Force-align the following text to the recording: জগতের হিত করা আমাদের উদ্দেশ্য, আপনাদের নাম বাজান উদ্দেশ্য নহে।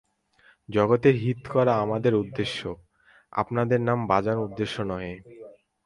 জগতের 0.69 1.15
হিত 1.15 1.41
করা 1.47 1.73
আমাদের 1.75 2.13
উদ্দেশ্য, 2.15 2.59
আপনাদের 3.33 3.79
নাম 3.81 3.99
বাজান 4.07 4.37
উদ্দেশ্য 4.37 4.75
নহে। 4.81 5.15